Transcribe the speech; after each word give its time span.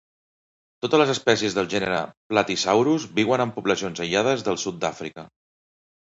Totes 0.83 1.01
les 1.01 1.09
espècies 1.13 1.57
del 1.57 1.67
gènere 1.73 1.99
"Platysaurus" 2.33 3.05
viuen 3.19 3.43
en 3.45 3.51
poblacions 3.59 4.01
aïllades 4.07 4.47
del 4.49 4.57
sud 4.63 4.81
d'Àfrica. 4.85 5.27